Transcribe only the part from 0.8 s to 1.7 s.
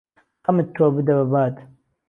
بده به باد